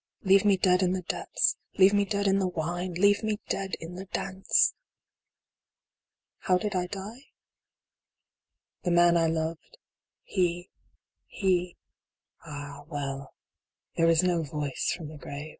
[0.23, 1.57] Leave me dead in the depths!
[1.77, 2.91] Leave me dead in the wine!
[2.95, 4.73] Leave me dead in the dance!
[6.39, 6.47] V.
[6.47, 7.25] How did I die?
[8.81, 9.77] The man I loved
[10.23, 10.71] he
[11.27, 11.77] he
[12.43, 13.35] ah, well!
[13.95, 15.49] There is no voice from the grave.